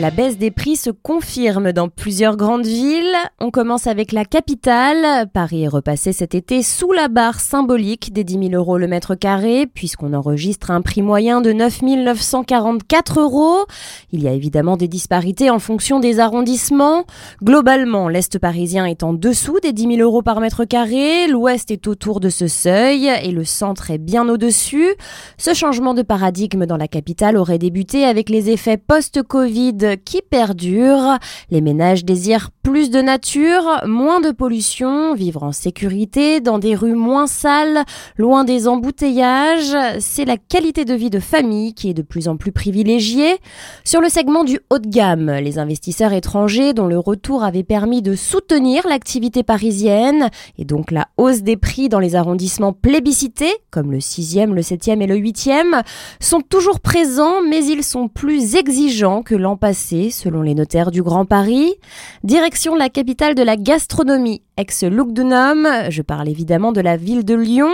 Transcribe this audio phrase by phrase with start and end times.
[0.00, 3.14] La baisse des prix se confirme dans plusieurs grandes villes.
[3.38, 5.28] On commence avec la capitale.
[5.28, 9.14] Paris est repassé cet été sous la barre symbolique des 10 000 euros le mètre
[9.14, 13.66] carré, puisqu'on enregistre un prix moyen de 9 944 euros.
[14.10, 17.04] Il y a évidemment des disparités en fonction des arrondissements.
[17.44, 21.86] Globalement, l'Est parisien est en dessous des 10 000 euros par mètre carré, l'Ouest est
[21.86, 24.94] autour de ce seuil et le centre est bien au-dessus.
[25.36, 31.18] Ce changement de paradigme dans la capitale aurait débuté avec les effets post-Covid qui perdure.
[31.50, 32.50] Les ménages désirent
[32.88, 37.84] de nature, moins de pollution, vivre en sécurité, dans des rues moins sales,
[38.16, 39.76] loin des embouteillages.
[39.98, 43.36] C'est la qualité de vie de famille qui est de plus en plus privilégiée.
[43.84, 48.00] Sur le segment du haut de gamme, les investisseurs étrangers dont le retour avait permis
[48.00, 53.92] de soutenir l'activité parisienne et donc la hausse des prix dans les arrondissements plébiscités, comme
[53.92, 55.82] le 6e, le 7e et le 8e,
[56.20, 61.02] sont toujours présents mais ils sont plus exigeants que l'an passé selon les notaires du
[61.02, 61.74] Grand Paris.
[62.22, 65.68] Direction la capitale de la gastronomie, ex-Lugdunum.
[65.88, 67.70] Je parle évidemment de la ville de Lyon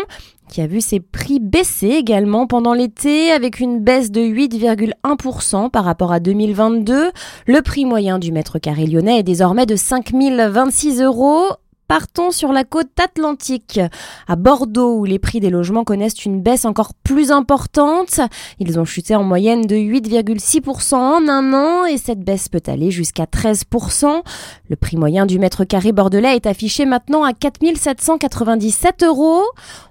[0.49, 5.85] qui a vu ses prix baisser également pendant l'été avec une baisse de 8,1% par
[5.85, 7.11] rapport à 2022.
[7.47, 11.47] Le prix moyen du mètre carré lyonnais est désormais de 5026 euros
[11.89, 13.81] Partons sur la côte atlantique,
[14.27, 18.21] à Bordeaux, où les prix des logements connaissent une baisse encore plus importante.
[18.59, 22.91] Ils ont chuté en moyenne de 8,6% en un an et cette baisse peut aller
[22.91, 24.23] jusqu'à 13%.
[24.69, 29.43] Le prix moyen du mètre carré bordelais est affiché maintenant à 4797 euros.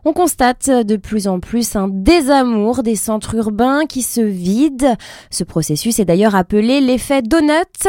[0.03, 4.97] On constate de plus en plus un désamour des centres urbains qui se vident.
[5.31, 7.87] Ce processus est d'ailleurs appelé l'effet donut.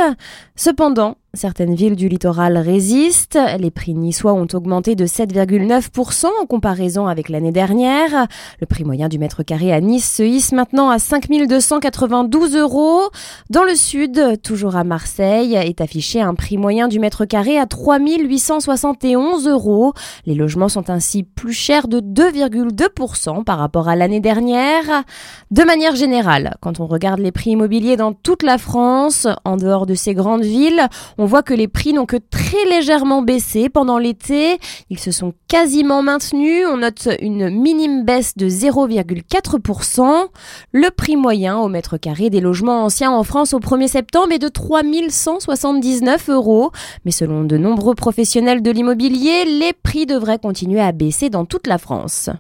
[0.55, 3.39] Cependant, Certaines villes du littoral résistent.
[3.59, 8.27] Les prix niçois ont augmenté de 7,9% en comparaison avec l'année dernière.
[8.59, 13.03] Le prix moyen du mètre carré à Nice se hisse maintenant à 5292 euros.
[13.51, 17.67] Dans le sud, toujours à Marseille, est affiché un prix moyen du mètre carré à
[17.67, 19.93] 3871 euros.
[20.25, 25.05] Les logements sont ainsi plus chers de 2,2% par rapport à l'année dernière.
[25.51, 29.85] De manière générale, quand on regarde les prix immobiliers dans toute la France, en dehors
[29.85, 30.89] de ces grandes villes,
[31.27, 34.61] on voit que les prix n'ont que très légèrement baissé pendant l'été.
[34.91, 36.65] Ils se sont quasiment maintenus.
[36.73, 40.27] On note une minime baisse de 0,4%.
[40.71, 44.39] Le prix moyen au mètre carré des logements anciens en France au 1er septembre est
[44.39, 46.71] de 3179 euros.
[47.05, 51.67] Mais selon de nombreux professionnels de l'immobilier, les prix devraient continuer à baisser dans toute
[51.67, 52.31] la France.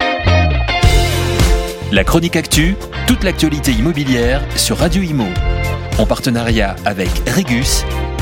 [1.90, 2.76] La chronique actu,
[3.08, 5.26] toute l'actualité immobilière sur Radio Imo.
[5.98, 7.84] En partenariat avec Regus